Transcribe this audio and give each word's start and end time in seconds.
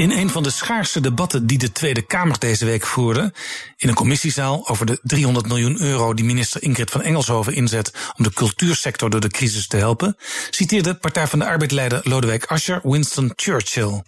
In 0.00 0.10
een 0.10 0.30
van 0.30 0.42
de 0.42 0.50
schaarste 0.50 1.00
debatten 1.00 1.46
die 1.46 1.58
de 1.58 1.72
Tweede 1.72 2.02
Kamer 2.02 2.38
deze 2.38 2.64
week 2.64 2.86
voerde, 2.86 3.32
in 3.76 3.88
een 3.88 3.94
commissiezaal 3.94 4.68
over 4.68 4.86
de 4.86 4.98
300 5.02 5.46
miljoen 5.46 5.80
euro 5.80 6.14
die 6.14 6.24
minister 6.24 6.62
Ingrid 6.62 6.90
van 6.90 7.02
Engelshoven 7.02 7.54
inzet 7.54 7.92
om 8.16 8.24
de 8.24 8.32
cultuursector 8.32 9.10
door 9.10 9.20
de 9.20 9.28
crisis 9.28 9.66
te 9.66 9.76
helpen, 9.76 10.16
citeerde 10.50 10.94
Partij 10.94 11.26
van 11.26 11.38
de 11.38 11.44
Arbeid-leider 11.44 12.00
Lodewijk 12.02 12.44
Asscher 12.44 12.80
Winston 12.82 13.32
Churchill. 13.36 14.02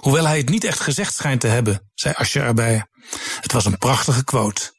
Hoewel 0.00 0.26
hij 0.26 0.38
het 0.38 0.48
niet 0.48 0.64
echt 0.64 0.80
gezegd 0.80 1.14
schijnt 1.14 1.40
te 1.40 1.46
hebben, 1.46 1.90
zei 1.94 2.14
Asscher 2.14 2.42
erbij. 2.42 2.86
Het 3.40 3.52
was 3.52 3.64
een 3.64 3.78
prachtige 3.78 4.24
quote. 4.24 4.72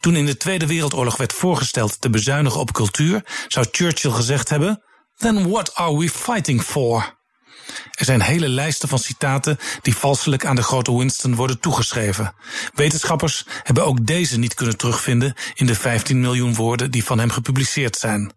Toen 0.00 0.16
in 0.16 0.26
de 0.26 0.36
Tweede 0.36 0.66
Wereldoorlog 0.66 1.16
werd 1.16 1.32
voorgesteld 1.32 2.00
te 2.00 2.10
bezuinigen 2.10 2.60
op 2.60 2.72
cultuur, 2.72 3.24
zou 3.48 3.66
Churchill 3.70 4.10
gezegd 4.10 4.48
hebben: 4.48 4.82
Then 5.16 5.50
what 5.50 5.74
are 5.74 5.98
we 5.98 6.10
fighting 6.10 6.62
for? 6.62 7.18
Er 7.90 8.04
zijn 8.04 8.20
hele 8.20 8.48
lijsten 8.48 8.88
van 8.88 8.98
citaten 8.98 9.58
die 9.82 9.96
valselijk 9.96 10.44
aan 10.44 10.56
de 10.56 10.62
grote 10.62 10.96
Winston 10.96 11.34
worden 11.34 11.60
toegeschreven. 11.60 12.34
Wetenschappers 12.74 13.46
hebben 13.62 13.84
ook 13.84 14.06
deze 14.06 14.38
niet 14.38 14.54
kunnen 14.54 14.76
terugvinden 14.76 15.34
in 15.54 15.66
de 15.66 15.74
15 15.74 16.20
miljoen 16.20 16.54
woorden 16.54 16.90
die 16.90 17.04
van 17.04 17.18
hem 17.18 17.30
gepubliceerd 17.30 17.96
zijn. 17.96 18.32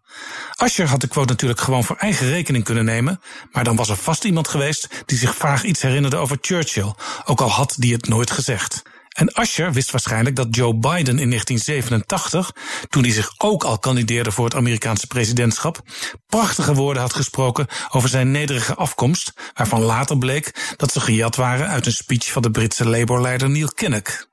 Ascher 0.55 0.87
had 0.87 1.01
de 1.01 1.07
quote 1.07 1.29
natuurlijk 1.29 1.59
gewoon 1.59 1.83
voor 1.83 1.95
eigen 1.95 2.27
rekening 2.27 2.63
kunnen 2.63 2.85
nemen, 2.85 3.21
maar 3.51 3.63
dan 3.63 3.75
was 3.75 3.89
er 3.89 3.95
vast 3.95 4.23
iemand 4.23 4.47
geweest 4.47 4.87
die 5.05 5.17
zich 5.17 5.35
vaag 5.35 5.63
iets 5.63 5.81
herinnerde 5.81 6.17
over 6.17 6.37
Churchill, 6.41 6.93
ook 7.25 7.41
al 7.41 7.49
had 7.49 7.75
die 7.77 7.93
het 7.93 8.07
nooit 8.07 8.31
gezegd. 8.31 8.81
En 9.13 9.33
Ascher 9.33 9.73
wist 9.73 9.91
waarschijnlijk 9.91 10.35
dat 10.35 10.55
Joe 10.55 10.73
Biden 10.75 11.19
in 11.19 11.29
1987, 11.29 12.51
toen 12.89 13.03
hij 13.03 13.11
zich 13.11 13.33
ook 13.37 13.63
al 13.63 13.79
kandideerde 13.79 14.31
voor 14.31 14.45
het 14.45 14.55
Amerikaanse 14.55 15.07
presidentschap, 15.07 15.81
prachtige 16.27 16.73
woorden 16.73 17.01
had 17.01 17.13
gesproken 17.13 17.67
over 17.89 18.09
zijn 18.09 18.31
nederige 18.31 18.75
afkomst, 18.75 19.33
waarvan 19.53 19.81
later 19.81 20.17
bleek 20.17 20.73
dat 20.77 20.91
ze 20.91 20.99
gejat 20.99 21.35
waren 21.35 21.67
uit 21.67 21.85
een 21.85 21.91
speech 21.91 22.31
van 22.31 22.41
de 22.41 22.51
Britse 22.51 22.89
Labour-leider 22.89 23.49
Neil 23.49 23.71
Kinnock. 23.73 24.27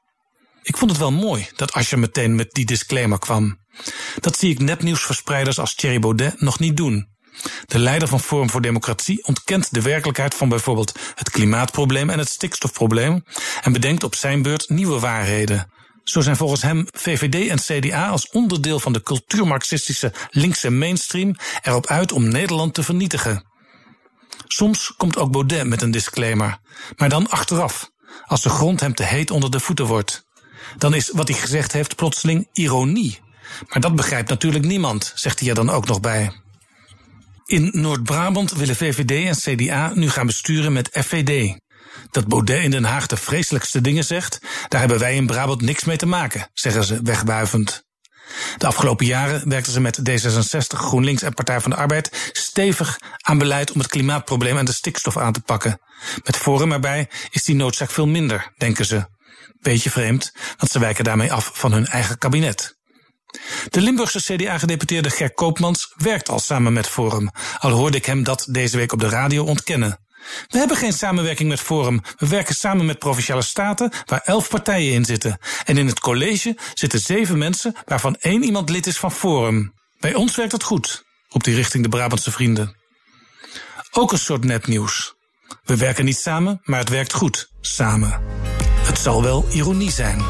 Ik 0.62 0.76
vond 0.76 0.90
het 0.90 1.00
wel 1.00 1.12
mooi 1.12 1.48
dat 1.56 1.72
Ascher 1.72 1.98
meteen 1.98 2.34
met 2.34 2.52
die 2.52 2.64
disclaimer 2.64 3.18
kwam. 3.18 3.58
Dat 4.20 4.38
zie 4.38 4.50
ik 4.50 4.58
nepnieuwsverspreiders 4.58 5.58
als 5.58 5.74
Thierry 5.74 5.98
Baudet 5.98 6.40
nog 6.40 6.58
niet 6.58 6.76
doen. 6.76 7.08
De 7.66 7.78
leider 7.78 8.08
van 8.08 8.20
Forum 8.20 8.50
voor 8.50 8.60
Democratie 8.60 9.24
ontkent 9.24 9.68
de 9.74 9.82
werkelijkheid 9.82 10.34
van 10.34 10.48
bijvoorbeeld 10.48 10.98
het 11.14 11.30
klimaatprobleem 11.30 12.10
en 12.10 12.18
het 12.18 12.28
stikstofprobleem 12.28 13.24
en 13.60 13.72
bedenkt 13.72 14.04
op 14.04 14.14
zijn 14.14 14.42
beurt 14.42 14.68
nieuwe 14.68 14.98
waarheden. 14.98 15.70
Zo 16.04 16.20
zijn 16.20 16.36
volgens 16.36 16.62
hem 16.62 16.86
VVD 16.92 17.48
en 17.48 17.58
CDA 17.58 18.08
als 18.08 18.30
onderdeel 18.30 18.80
van 18.80 18.92
de 18.92 19.02
cultuurmarxistische 19.02 20.12
linkse 20.30 20.70
mainstream 20.70 21.36
erop 21.62 21.86
uit 21.86 22.12
om 22.12 22.28
Nederland 22.28 22.74
te 22.74 22.82
vernietigen. 22.82 23.44
Soms 24.46 24.94
komt 24.96 25.16
ook 25.16 25.30
Baudet 25.30 25.66
met 25.66 25.82
een 25.82 25.90
disclaimer, 25.90 26.58
maar 26.96 27.08
dan 27.08 27.28
achteraf, 27.28 27.90
als 28.26 28.42
de 28.42 28.48
grond 28.48 28.80
hem 28.80 28.94
te 28.94 29.02
heet 29.02 29.30
onder 29.30 29.50
de 29.50 29.60
voeten 29.60 29.86
wordt. 29.86 30.24
Dan 30.78 30.94
is 30.94 31.10
wat 31.10 31.28
hij 31.28 31.38
gezegd 31.38 31.72
heeft 31.72 31.96
plotseling 31.96 32.48
ironie. 32.52 33.20
Maar 33.68 33.80
dat 33.80 33.96
begrijpt 33.96 34.28
natuurlijk 34.28 34.64
niemand, 34.64 35.12
zegt 35.14 35.40
hij 35.40 35.48
er 35.48 35.54
dan 35.54 35.70
ook 35.70 35.86
nog 35.86 36.00
bij. 36.00 36.32
In 37.50 37.70
Noord-Brabant 37.72 38.52
willen 38.52 38.76
VVD 38.76 39.10
en 39.26 39.56
CDA 39.56 39.92
nu 39.94 40.10
gaan 40.10 40.26
besturen 40.26 40.72
met 40.72 40.88
FVD. 40.92 41.58
Dat 42.10 42.28
Baudet 42.28 42.62
in 42.62 42.70
Den 42.70 42.84
Haag 42.84 43.06
de 43.06 43.16
vreselijkste 43.16 43.80
dingen 43.80 44.04
zegt, 44.04 44.38
daar 44.68 44.80
hebben 44.80 44.98
wij 44.98 45.14
in 45.14 45.26
Brabant 45.26 45.60
niks 45.60 45.84
mee 45.84 45.96
te 45.96 46.06
maken, 46.06 46.50
zeggen 46.52 46.84
ze 46.84 47.00
wegbuivend. 47.02 47.84
De 48.56 48.66
afgelopen 48.66 49.06
jaren 49.06 49.48
werkten 49.48 49.72
ze 49.72 49.80
met 49.80 49.98
D66, 50.10 50.66
GroenLinks 50.66 51.22
en 51.22 51.34
Partij 51.34 51.60
van 51.60 51.70
de 51.70 51.76
Arbeid 51.76 52.30
stevig 52.32 52.98
aan 53.16 53.38
beleid 53.38 53.72
om 53.72 53.80
het 53.80 53.90
klimaatprobleem 53.90 54.58
en 54.58 54.64
de 54.64 54.72
stikstof 54.72 55.16
aan 55.16 55.32
te 55.32 55.40
pakken. 55.40 55.80
Met 56.24 56.36
Forum 56.36 56.72
erbij 56.72 57.08
is 57.30 57.44
die 57.44 57.54
noodzaak 57.54 57.90
veel 57.90 58.06
minder, 58.06 58.52
denken 58.56 58.86
ze. 58.86 59.06
Beetje 59.60 59.90
vreemd, 59.90 60.32
want 60.56 60.72
ze 60.72 60.78
wijken 60.78 61.04
daarmee 61.04 61.32
af 61.32 61.50
van 61.54 61.72
hun 61.72 61.86
eigen 61.86 62.18
kabinet. 62.18 62.78
De 63.68 63.80
Limburgse 63.80 64.34
CDA-gedeputeerde 64.34 65.10
Ger 65.10 65.34
Koopmans 65.34 65.92
werkt 65.96 66.28
al 66.28 66.38
samen 66.38 66.72
met 66.72 66.86
Forum, 66.86 67.30
al 67.58 67.70
hoorde 67.70 67.96
ik 67.96 68.06
hem 68.06 68.22
dat 68.22 68.46
deze 68.50 68.76
week 68.76 68.92
op 68.92 69.00
de 69.00 69.08
radio 69.08 69.44
ontkennen. 69.44 69.98
We 70.48 70.58
hebben 70.58 70.76
geen 70.76 70.92
samenwerking 70.92 71.48
met 71.48 71.60
Forum. 71.60 72.00
We 72.16 72.28
werken 72.28 72.54
samen 72.54 72.86
met 72.86 72.98
provinciale 72.98 73.42
staten 73.42 73.92
waar 74.06 74.20
elf 74.24 74.48
partijen 74.48 74.92
in 74.92 75.04
zitten. 75.04 75.38
En 75.64 75.76
in 75.76 75.86
het 75.86 76.00
college 76.00 76.56
zitten 76.74 77.00
zeven 77.00 77.38
mensen 77.38 77.74
waarvan 77.84 78.16
één 78.16 78.42
iemand 78.42 78.68
lid 78.68 78.86
is 78.86 78.96
van 78.96 79.12
Forum. 79.12 79.72
Bij 80.00 80.14
ons 80.14 80.36
werkt 80.36 80.52
het 80.52 80.62
goed, 80.62 81.04
roept 81.28 81.46
hij 81.46 81.54
richting 81.54 81.82
de 81.82 81.88
Brabantse 81.88 82.30
vrienden. 82.30 82.76
Ook 83.90 84.12
een 84.12 84.18
soort 84.18 84.44
nepnieuws. 84.44 85.14
We 85.62 85.76
werken 85.76 86.04
niet 86.04 86.18
samen, 86.18 86.60
maar 86.62 86.78
het 86.78 86.88
werkt 86.88 87.12
goed 87.12 87.48
samen. 87.60 88.22
Het 88.80 88.98
zal 88.98 89.22
wel 89.22 89.46
ironie 89.50 89.90
zijn. 89.90 90.22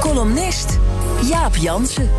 Columnist 0.00 0.78
Jaap 1.22 1.56
Jansen. 1.56 2.10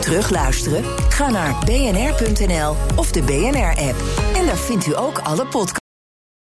Terugluisteren? 0.00 0.84
Ga 1.08 1.30
naar 1.30 1.56
bnr.nl 1.64 2.74
of 2.96 3.12
de 3.12 3.22
BNR-app. 3.22 3.96
En 4.34 4.46
daar 4.46 4.56
vindt 4.56 4.86
u 4.86 4.96
ook 4.96 5.18
alle 5.18 5.46
podcasts. 5.46 5.79